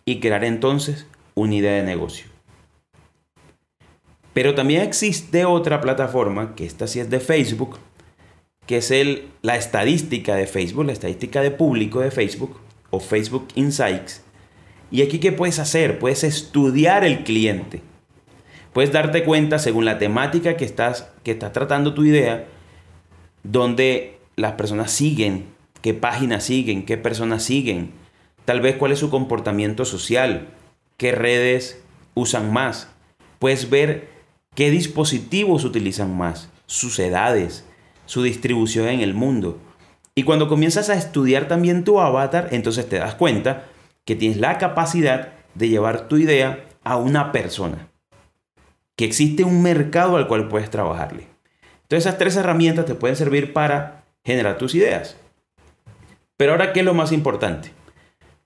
y 0.03 0.19
crear 0.19 0.43
entonces 0.43 1.07
una 1.35 1.55
idea 1.55 1.73
de 1.73 1.83
negocio. 1.83 2.27
Pero 4.33 4.55
también 4.55 4.81
existe 4.81 5.45
otra 5.45 5.81
plataforma, 5.81 6.55
que 6.55 6.65
esta 6.65 6.88
sí 6.88 7.00
es 7.00 7.09
de 7.09 7.19
Facebook, 7.19 7.79
que 8.65 8.77
es 8.77 8.91
el, 8.91 9.27
la 9.41 9.57
estadística 9.57 10.35
de 10.35 10.47
Facebook, 10.47 10.85
la 10.85 10.93
estadística 10.93 11.41
de 11.41 11.51
público 11.51 12.00
de 12.00 12.11
Facebook 12.11 12.57
o 12.89 13.00
Facebook 13.00 13.47
Insights. 13.55 14.23
Y 14.89 15.01
aquí 15.01 15.19
qué 15.19 15.31
puedes 15.31 15.59
hacer? 15.59 16.00
Puedes 16.00 16.23
estudiar 16.23 17.03
el 17.03 17.23
cliente. 17.23 17.81
Puedes 18.73 18.93
darte 18.93 19.23
cuenta 19.23 19.59
según 19.59 19.83
la 19.83 19.97
temática 19.97 20.55
que 20.55 20.65
estás, 20.65 21.09
que 21.23 21.31
estás 21.31 21.51
tratando 21.51 21.93
tu 21.93 22.05
idea, 22.05 22.47
donde 23.43 24.17
las 24.38 24.53
personas 24.53 24.91
siguen 24.91 25.51
qué 25.81 25.93
páginas 25.93 26.43
siguen, 26.43 26.85
qué 26.85 26.97
personas 26.97 27.43
siguen, 27.43 27.91
tal 28.45 28.61
vez 28.61 28.75
cuál 28.75 28.91
es 28.91 29.00
su 29.00 29.09
comportamiento 29.09 29.85
social, 29.85 30.50
qué 31.01 31.12
redes 31.12 31.81
usan 32.13 32.53
más. 32.53 32.88
Puedes 33.39 33.72
ver 33.72 34.08
qué 34.53 34.70
dispositivos 34.70 35.63
utilizan 35.65 36.15
más, 36.15 36.51
sus 36.67 37.00
edades, 37.00 37.65
su 38.05 38.22
distribución 38.22 38.88
en 38.88 39.00
el 39.00 39.15
mundo. 39.15 39.58
Y 40.13 40.22
cuando 40.22 40.48
comienzas 40.48 40.91
a 40.91 40.93
estudiar 40.93 41.48
también 41.48 41.84
tu 41.84 42.00
avatar, 42.00 42.50
entonces 42.51 42.88
te 42.88 43.00
das 43.00 43.15
cuenta 43.15 43.65
que 44.05 44.15
tienes 44.15 44.38
la 44.38 44.60
capacidad 44.60 45.34
de 45.55 45.70
llevar 45.70 46.08
tu 46.08 46.17
idea 46.17 46.65
a 46.84 46.98
una 46.98 47.31
persona. 47.31 47.88
Que 48.96 49.05
existe 49.05 49.43
un 49.43 49.63
mercado 49.63 50.17
al 50.17 50.27
cual 50.27 50.50
puedes 50.50 50.70
trabajarle. 50.70 51.25
Entonces 51.81 52.05
esas 52.05 52.20
tres 52.20 52.36
herramientas 52.36 52.86
te 52.86 52.93
pueden 52.93 53.15
servir 53.15 53.53
para 53.53 54.03
generar 54.24 54.60
tus 54.60 54.75
ideas. 54.75 55.17
Pero 56.38 56.51
ahora, 56.51 56.74
¿qué 56.74 56.81
es 56.81 56.86
lo 56.86 56.93
más 56.93 57.12
importante? 57.12 57.72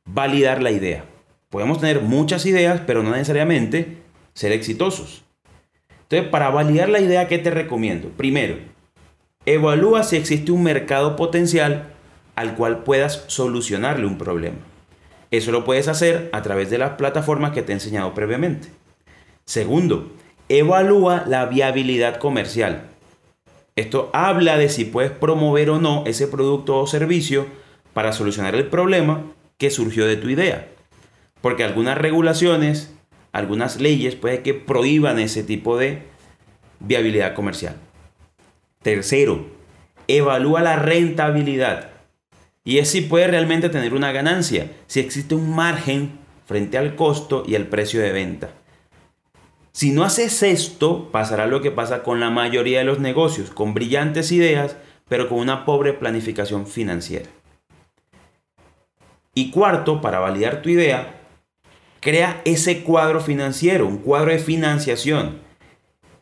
Validar 0.06 0.64
la 0.64 0.72
idea. 0.72 1.04
Podemos 1.56 1.80
tener 1.80 2.02
muchas 2.02 2.46
ideas, 2.46 2.82
pero 2.86 3.02
no 3.02 3.12
necesariamente 3.12 4.00
ser 4.34 4.52
exitosos. 4.52 5.24
Entonces, 6.02 6.28
para 6.30 6.50
validar 6.50 6.90
la 6.90 7.00
idea, 7.00 7.30
¿qué 7.30 7.38
te 7.38 7.50
recomiendo? 7.50 8.10
Primero, 8.10 8.58
evalúa 9.46 10.04
si 10.04 10.18
existe 10.18 10.52
un 10.52 10.64
mercado 10.64 11.16
potencial 11.16 11.94
al 12.36 12.56
cual 12.56 12.84
puedas 12.84 13.24
solucionarle 13.28 14.06
un 14.06 14.18
problema. 14.18 14.58
Eso 15.32 15.54
lo 15.54 15.64
puedes 15.64 15.88
hacer 15.88 16.30
a 16.34 16.42
través 16.42 16.70
de 16.70 16.78
las 16.78 16.98
plataformas 16.98 17.54
que 17.54 17.62
te 17.62 17.72
he 17.72 17.76
enseñado 17.76 18.14
previamente. 18.14 18.68
Segundo, 19.46 20.12
evalúa 20.50 21.24
la 21.26 21.46
viabilidad 21.46 22.18
comercial. 22.18 22.82
Esto 23.78 24.10
habla 24.12 24.58
de 24.58 24.68
si 24.68 24.84
puedes 24.84 25.12
promover 25.12 25.70
o 25.70 25.80
no 25.80 26.04
ese 26.06 26.28
producto 26.28 26.78
o 26.78 26.86
servicio 26.86 27.46
para 27.94 28.12
solucionar 28.12 28.56
el 28.56 28.68
problema 28.68 29.24
que 29.58 29.70
surgió 29.70 30.06
de 30.06 30.18
tu 30.18 30.28
idea. 30.28 30.75
Porque 31.46 31.64
algunas 31.64 31.96
regulaciones, 31.96 32.92
algunas 33.32 33.80
leyes 33.80 34.16
puede 34.16 34.42
que 34.42 34.56
prohíban 34.56 35.20
ese 35.20 35.44
tipo 35.44 35.78
de 35.78 36.02
viabilidad 36.80 37.36
comercial. 37.36 37.76
Tercero, 38.82 39.46
evalúa 40.08 40.64
la 40.64 40.76
rentabilidad. 40.78 41.92
Y 42.64 42.80
es 42.80 42.90
si 42.90 43.02
puede 43.02 43.28
realmente 43.28 43.70
tener 43.70 43.94
una 43.94 44.12
ganancia, 44.12 44.72
si 44.88 45.00
existe 45.00 45.36
un 45.36 45.56
margen 45.56 46.18
frente 46.48 46.80
al 46.80 46.96
costo 46.96 47.44
y 47.46 47.54
el 47.54 47.68
precio 47.68 48.02
de 48.02 48.12
venta. 48.12 48.50
Si 49.72 49.92
no 49.92 50.04
haces 50.04 50.42
esto, 50.42 51.12
pasará 51.12 51.46
lo 51.46 51.62
que 51.62 51.70
pasa 51.70 52.02
con 52.02 52.20
la 52.20 52.32
mayoría 52.32 52.80
de 52.80 52.86
los 52.86 52.98
negocios, 52.98 53.52
con 53.52 53.76
brillantes 53.76 54.32
ideas, 54.32 54.78
pero 55.08 55.30
con 55.30 55.38
una 55.38 55.64
pobre 55.64 55.94
planificación 55.94 56.66
financiera. 56.66 57.30
Y 59.36 59.52
cuarto, 59.52 60.02
para 60.02 60.18
validar 60.18 60.64
tu 60.64 60.70
idea, 60.70 61.22
crea 62.06 62.40
ese 62.46 62.84
cuadro 62.84 63.20
financiero, 63.20 63.88
un 63.88 63.98
cuadro 63.98 64.30
de 64.30 64.38
financiación. 64.38 65.40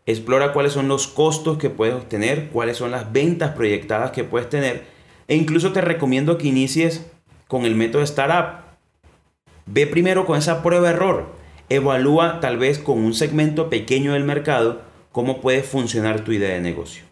Explora 0.06 0.54
cuáles 0.54 0.72
son 0.72 0.88
los 0.88 1.08
costos 1.08 1.58
que 1.58 1.70
puedes 1.70 1.94
obtener, 1.94 2.48
cuáles 2.54 2.78
son 2.78 2.90
las 2.90 3.12
ventas 3.12 3.52
proyectadas 3.52 4.12
que 4.12 4.24
puedes 4.24 4.48
tener. 4.48 4.86
E 5.28 5.36
incluso 5.36 5.74
te 5.74 5.82
recomiendo 5.82 6.38
que 6.38 6.48
inicies 6.48 7.06
con 7.50 7.66
el 7.66 7.76
método 7.76 8.02
Startup. 8.04 8.64
Ve 9.66 9.86
primero 9.86 10.26
con 10.26 10.38
esa 10.38 10.64
prueba 10.64 10.90
error. 10.90 11.34
Evalúa 11.68 12.40
tal 12.40 12.58
vez 12.58 12.80
con 12.80 13.00
un 13.00 13.14
segmento 13.14 13.70
pequeño 13.70 14.14
del 14.14 14.24
mercado 14.24 14.84
cómo 15.12 15.42
puede 15.42 15.64
funcionar 15.64 16.22
tu 16.22 16.32
idea 16.32 16.54
de 16.54 16.62
negocio. 16.62 17.04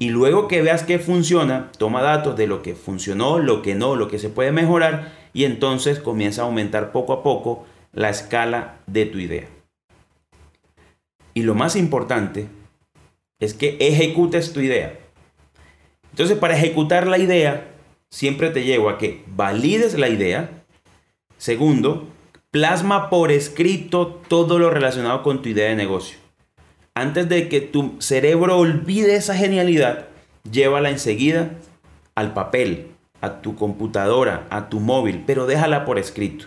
Y 0.00 0.08
luego 0.08 0.48
que 0.48 0.62
veas 0.62 0.82
que 0.82 0.98
funciona, 0.98 1.70
toma 1.78 2.02
datos 2.02 2.36
de 2.36 2.48
lo 2.48 2.60
que 2.60 2.74
funcionó, 2.74 3.38
lo 3.38 3.62
que 3.62 3.76
no, 3.76 3.94
lo 3.94 4.08
que 4.08 4.18
se 4.18 4.30
puede 4.30 4.50
mejorar 4.50 5.12
y 5.32 5.44
entonces 5.44 6.00
comienza 6.00 6.42
a 6.42 6.46
aumentar 6.46 6.90
poco 6.90 7.12
a 7.12 7.22
poco 7.22 7.66
la 7.96 8.10
escala 8.10 8.76
de 8.86 9.06
tu 9.06 9.18
idea. 9.18 9.48
Y 11.32 11.42
lo 11.42 11.54
más 11.54 11.76
importante 11.76 12.46
es 13.40 13.54
que 13.54 13.78
ejecutes 13.80 14.52
tu 14.52 14.60
idea. 14.60 14.98
Entonces, 16.10 16.38
para 16.38 16.56
ejecutar 16.56 17.06
la 17.06 17.18
idea, 17.18 17.68
siempre 18.10 18.50
te 18.50 18.64
llevo 18.64 18.90
a 18.90 18.98
que 18.98 19.24
valides 19.26 19.98
la 19.98 20.10
idea. 20.10 20.50
Segundo, 21.38 22.06
plasma 22.50 23.08
por 23.08 23.32
escrito 23.32 24.20
todo 24.28 24.58
lo 24.58 24.70
relacionado 24.70 25.22
con 25.22 25.40
tu 25.40 25.48
idea 25.48 25.70
de 25.70 25.76
negocio. 25.76 26.18
Antes 26.94 27.30
de 27.30 27.48
que 27.48 27.62
tu 27.62 27.96
cerebro 27.98 28.58
olvide 28.58 29.16
esa 29.16 29.34
genialidad, 29.34 30.08
llévala 30.50 30.90
enseguida 30.90 31.52
al 32.14 32.34
papel, 32.34 32.88
a 33.22 33.40
tu 33.40 33.56
computadora, 33.56 34.46
a 34.50 34.68
tu 34.68 34.80
móvil, 34.80 35.24
pero 35.26 35.46
déjala 35.46 35.86
por 35.86 35.98
escrito. 35.98 36.46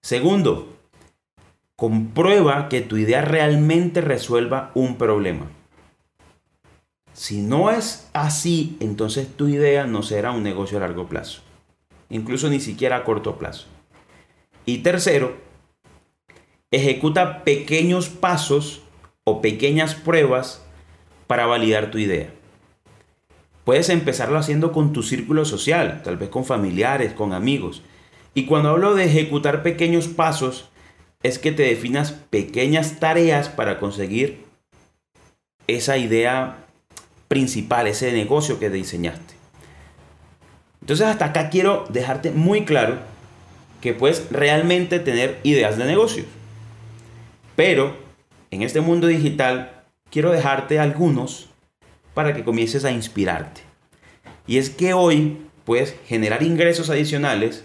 Segundo, 0.00 0.76
comprueba 1.76 2.68
que 2.68 2.80
tu 2.80 2.96
idea 2.96 3.22
realmente 3.22 4.00
resuelva 4.00 4.70
un 4.74 4.96
problema. 4.96 5.46
Si 7.12 7.42
no 7.42 7.70
es 7.70 8.08
así, 8.12 8.76
entonces 8.80 9.28
tu 9.36 9.48
idea 9.48 9.86
no 9.86 10.02
será 10.02 10.30
un 10.30 10.42
negocio 10.42 10.78
a 10.78 10.80
largo 10.80 11.08
plazo, 11.08 11.42
incluso 12.10 12.48
ni 12.48 12.60
siquiera 12.60 12.96
a 12.96 13.04
corto 13.04 13.38
plazo. 13.38 13.66
Y 14.64 14.78
tercero, 14.78 15.36
ejecuta 16.70 17.42
pequeños 17.42 18.08
pasos 18.08 18.82
o 19.24 19.40
pequeñas 19.40 19.94
pruebas 19.94 20.62
para 21.26 21.46
validar 21.46 21.90
tu 21.90 21.98
idea. 21.98 22.30
Puedes 23.64 23.88
empezarlo 23.90 24.38
haciendo 24.38 24.72
con 24.72 24.92
tu 24.92 25.02
círculo 25.02 25.44
social, 25.44 26.02
tal 26.02 26.16
vez 26.16 26.30
con 26.30 26.44
familiares, 26.44 27.12
con 27.12 27.32
amigos. 27.32 27.82
Y 28.38 28.46
cuando 28.46 28.68
hablo 28.68 28.94
de 28.94 29.04
ejecutar 29.04 29.64
pequeños 29.64 30.06
pasos, 30.06 30.68
es 31.24 31.40
que 31.40 31.50
te 31.50 31.64
definas 31.64 32.12
pequeñas 32.12 33.00
tareas 33.00 33.48
para 33.48 33.80
conseguir 33.80 34.44
esa 35.66 35.98
idea 35.98 36.64
principal, 37.26 37.88
ese 37.88 38.12
negocio 38.12 38.60
que 38.60 38.70
diseñaste. 38.70 39.34
Entonces 40.80 41.08
hasta 41.08 41.24
acá 41.24 41.50
quiero 41.50 41.84
dejarte 41.88 42.30
muy 42.30 42.64
claro 42.64 42.98
que 43.80 43.92
puedes 43.92 44.30
realmente 44.30 45.00
tener 45.00 45.40
ideas 45.42 45.76
de 45.76 45.86
negocios. 45.86 46.26
Pero 47.56 47.96
en 48.52 48.62
este 48.62 48.80
mundo 48.80 49.08
digital 49.08 49.82
quiero 50.12 50.30
dejarte 50.30 50.78
algunos 50.78 51.48
para 52.14 52.34
que 52.34 52.44
comiences 52.44 52.84
a 52.84 52.92
inspirarte. 52.92 53.62
Y 54.46 54.58
es 54.58 54.70
que 54.70 54.94
hoy 54.94 55.38
puedes 55.64 55.96
generar 56.06 56.44
ingresos 56.44 56.88
adicionales 56.88 57.64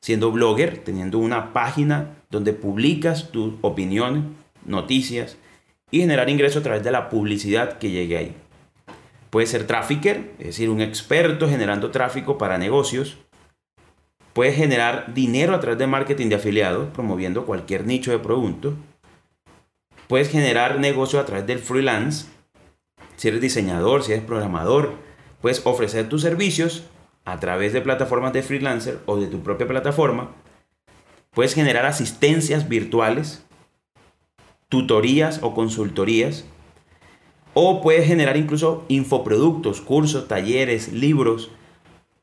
siendo 0.00 0.32
blogger, 0.32 0.78
teniendo 0.78 1.18
una 1.18 1.52
página 1.52 2.16
donde 2.30 2.52
publicas 2.52 3.30
tus 3.30 3.54
opiniones, 3.60 4.24
noticias 4.64 5.36
y 5.90 6.00
generar 6.00 6.30
ingresos 6.30 6.60
a 6.60 6.64
través 6.64 6.82
de 6.82 6.90
la 6.90 7.08
publicidad 7.08 7.78
que 7.78 7.90
llegue 7.90 8.16
ahí. 8.16 8.36
Puedes 9.30 9.50
ser 9.50 9.66
trafficker, 9.66 10.32
es 10.38 10.46
decir, 10.46 10.70
un 10.70 10.80
experto 10.80 11.48
generando 11.48 11.90
tráfico 11.90 12.38
para 12.38 12.58
negocios. 12.58 13.18
Puedes 14.32 14.56
generar 14.56 15.12
dinero 15.14 15.54
a 15.54 15.60
través 15.60 15.78
de 15.78 15.86
marketing 15.86 16.28
de 16.28 16.36
afiliados, 16.36 16.88
promoviendo 16.92 17.46
cualquier 17.46 17.86
nicho 17.86 18.10
de 18.10 18.18
producto. 18.18 18.74
Puedes 20.08 20.30
generar 20.30 20.80
negocio 20.80 21.20
a 21.20 21.26
través 21.26 21.46
del 21.46 21.60
freelance. 21.60 22.26
Si 23.16 23.28
eres 23.28 23.40
diseñador, 23.40 24.02
si 24.02 24.12
eres 24.12 24.24
programador, 24.24 24.94
puedes 25.40 25.64
ofrecer 25.64 26.08
tus 26.08 26.22
servicios 26.22 26.84
a 27.24 27.38
través 27.40 27.72
de 27.72 27.80
plataformas 27.80 28.32
de 28.32 28.42
freelancer 28.42 28.98
o 29.06 29.16
de 29.16 29.26
tu 29.26 29.40
propia 29.40 29.66
plataforma. 29.66 30.30
Puedes 31.32 31.54
generar 31.54 31.86
asistencias 31.86 32.68
virtuales, 32.68 33.44
tutorías 34.68 35.40
o 35.42 35.54
consultorías 35.54 36.44
o 37.54 37.80
puedes 37.82 38.06
generar 38.06 38.36
incluso 38.36 38.84
infoproductos, 38.88 39.80
cursos, 39.80 40.28
talleres, 40.28 40.92
libros, 40.92 41.50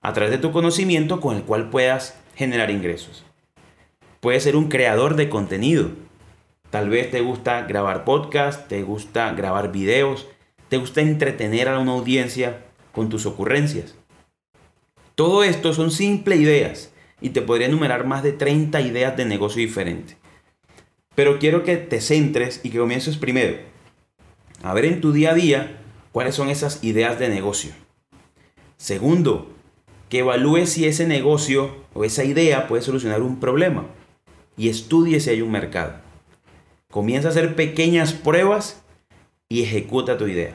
a 0.02 0.14
través 0.14 0.32
de 0.32 0.38
tu 0.38 0.52
conocimiento 0.52 1.20
con 1.20 1.36
el 1.36 1.44
cual 1.44 1.70
puedas 1.70 2.18
generar 2.36 2.72
ingresos. 2.72 3.26
Puedes 4.20 4.44
ser 4.44 4.56
un 4.56 4.70
creador 4.70 5.16
de 5.16 5.30
contenido. 5.30 5.90
Tal 6.70 6.90
vez 6.90 7.12
te 7.12 7.22
gusta 7.22 7.64
grabar 7.64 8.04
podcast, 8.04 8.68
te 8.68 8.84
gusta 8.84 9.32
grabar 9.34 9.72
videos, 9.72 10.28
te 10.70 10.78
gusta 10.78 11.02
entretener 11.02 11.68
a 11.70 11.80
una 11.80 11.94
audiencia 11.94 12.66
con 12.92 13.10
tus 13.10 13.26
ocurrencias. 13.26 13.96
Todo 15.18 15.44
esto 15.44 15.74
son 15.74 15.90
simples 15.90 16.40
ideas 16.40 16.92
y 17.22 17.32
te 17.32 17.42
podría 17.42 17.66
enumerar 17.66 18.06
más 18.06 18.22
de 18.22 18.34
30 18.34 18.82
ideas 18.82 19.18
de 19.18 19.26
negocio 19.26 19.60
diferentes. 19.60 20.16
Pero 21.16 21.40
quiero 21.40 21.64
que 21.64 21.76
te 21.78 22.02
centres 22.02 22.62
y 22.62 22.70
que 22.70 22.78
comiences 22.78 23.18
primero 23.18 23.58
a 24.62 24.76
ver 24.76 24.86
en 24.86 25.02
tu 25.02 25.14
día 25.14 25.32
a 25.32 25.34
día 25.34 25.82
cuáles 26.12 26.36
son 26.36 26.50
esas 26.50 26.84
ideas 26.84 27.18
de 27.18 27.30
negocio. 27.30 27.72
Segundo, 28.78 29.52
que 30.08 30.20
evalúes 30.20 30.70
si 30.70 30.86
ese 30.86 31.08
negocio 31.08 31.76
o 31.96 32.04
esa 32.04 32.24
idea 32.24 32.68
puede 32.68 32.84
solucionar 32.84 33.24
un 33.24 33.40
problema 33.40 33.88
y 34.56 34.70
estudie 34.70 35.20
si 35.20 35.32
hay 35.32 35.42
un 35.42 35.50
mercado. 35.50 35.96
Comienza 36.92 37.30
a 37.30 37.32
hacer 37.32 37.56
pequeñas 37.56 38.14
pruebas 38.14 38.84
y 39.50 39.64
ejecuta 39.64 40.20
tu 40.20 40.28
idea. 40.28 40.54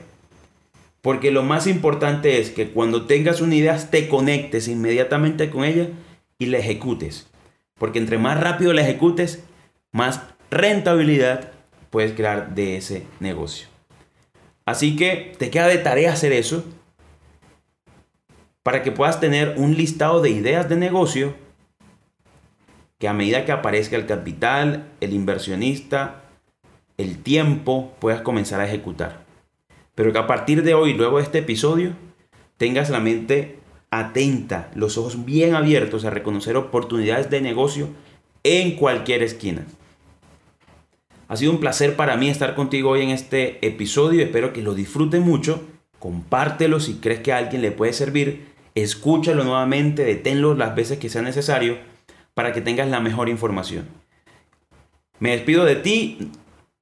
Porque 1.02 1.32
lo 1.32 1.42
más 1.42 1.66
importante 1.66 2.40
es 2.40 2.50
que 2.50 2.70
cuando 2.70 3.06
tengas 3.06 3.40
una 3.40 3.56
idea 3.56 3.76
te 3.90 4.08
conectes 4.08 4.68
inmediatamente 4.68 5.50
con 5.50 5.64
ella 5.64 5.88
y 6.38 6.46
la 6.46 6.58
ejecutes. 6.58 7.28
Porque 7.76 7.98
entre 7.98 8.18
más 8.18 8.40
rápido 8.40 8.72
la 8.72 8.82
ejecutes, 8.82 9.42
más 9.90 10.22
rentabilidad 10.50 11.50
puedes 11.90 12.12
crear 12.12 12.54
de 12.54 12.76
ese 12.76 13.04
negocio. 13.18 13.66
Así 14.64 14.94
que 14.94 15.34
te 15.38 15.50
queda 15.50 15.66
de 15.66 15.78
tarea 15.78 16.12
hacer 16.12 16.32
eso 16.32 16.64
para 18.62 18.84
que 18.84 18.92
puedas 18.92 19.18
tener 19.18 19.54
un 19.56 19.76
listado 19.76 20.22
de 20.22 20.30
ideas 20.30 20.68
de 20.68 20.76
negocio 20.76 21.34
que 22.98 23.08
a 23.08 23.12
medida 23.12 23.44
que 23.44 23.50
aparezca 23.50 23.96
el 23.96 24.06
capital, 24.06 24.88
el 25.00 25.12
inversionista, 25.12 26.22
el 26.96 27.20
tiempo, 27.20 27.92
puedas 27.98 28.22
comenzar 28.22 28.60
a 28.60 28.66
ejecutar. 28.66 29.31
Pero 29.94 30.12
que 30.12 30.18
a 30.18 30.26
partir 30.26 30.62
de 30.62 30.74
hoy, 30.74 30.94
luego 30.94 31.18
de 31.18 31.24
este 31.24 31.38
episodio, 31.38 31.92
tengas 32.56 32.90
la 32.90 33.00
mente 33.00 33.58
atenta, 33.90 34.70
los 34.74 34.96
ojos 34.96 35.24
bien 35.24 35.54
abiertos 35.54 36.04
a 36.04 36.10
reconocer 36.10 36.56
oportunidades 36.56 37.28
de 37.28 37.42
negocio 37.42 37.88
en 38.42 38.76
cualquier 38.76 39.22
esquina. 39.22 39.66
Ha 41.28 41.36
sido 41.36 41.52
un 41.52 41.60
placer 41.60 41.96
para 41.96 42.16
mí 42.16 42.28
estar 42.28 42.54
contigo 42.54 42.90
hoy 42.90 43.02
en 43.02 43.10
este 43.10 43.66
episodio. 43.66 44.22
Espero 44.22 44.52
que 44.52 44.62
lo 44.62 44.74
disfruten 44.74 45.22
mucho. 45.22 45.62
Compártelo 45.98 46.80
si 46.80 46.94
crees 46.94 47.20
que 47.20 47.32
a 47.32 47.38
alguien 47.38 47.62
le 47.62 47.70
puede 47.70 47.92
servir. 47.92 48.52
Escúchalo 48.74 49.44
nuevamente, 49.44 50.04
deténlo 50.04 50.54
las 50.54 50.74
veces 50.74 50.98
que 50.98 51.08
sea 51.08 51.22
necesario 51.22 51.78
para 52.34 52.52
que 52.52 52.60
tengas 52.60 52.88
la 52.88 53.00
mejor 53.00 53.28
información. 53.28 53.86
Me 55.20 55.32
despido 55.32 55.64
de 55.64 55.76
ti, 55.76 56.30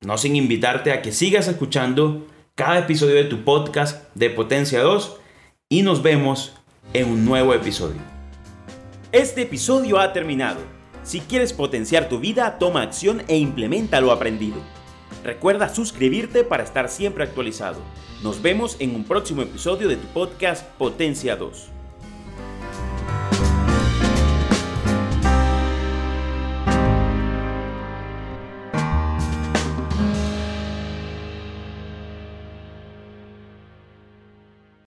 no 0.00 0.16
sin 0.16 0.36
invitarte 0.36 0.92
a 0.92 1.02
que 1.02 1.12
sigas 1.12 1.48
escuchando 1.48 2.26
cada 2.54 2.78
episodio 2.80 3.14
de 3.16 3.24
tu 3.24 3.44
podcast 3.44 4.04
de 4.14 4.30
Potencia 4.30 4.82
2 4.82 5.16
y 5.68 5.82
nos 5.82 6.02
vemos 6.02 6.54
en 6.92 7.08
un 7.08 7.24
nuevo 7.24 7.54
episodio. 7.54 8.00
Este 9.12 9.42
episodio 9.42 9.98
ha 9.98 10.12
terminado. 10.12 10.60
Si 11.02 11.20
quieres 11.20 11.52
potenciar 11.52 12.08
tu 12.08 12.18
vida, 12.20 12.58
toma 12.58 12.82
acción 12.82 13.22
e 13.28 13.36
implementa 13.38 14.00
lo 14.00 14.12
aprendido. 14.12 14.58
Recuerda 15.24 15.68
suscribirte 15.68 16.44
para 16.44 16.62
estar 16.62 16.88
siempre 16.88 17.24
actualizado. 17.24 17.80
Nos 18.22 18.42
vemos 18.42 18.76
en 18.80 18.94
un 18.94 19.04
próximo 19.04 19.42
episodio 19.42 19.88
de 19.88 19.96
tu 19.96 20.06
podcast 20.08 20.64
Potencia 20.76 21.36
2. 21.36 21.79